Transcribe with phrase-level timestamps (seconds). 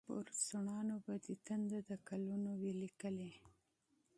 [0.07, 3.31] پر شونډو به دې تنده، د کلونو وي لیکلې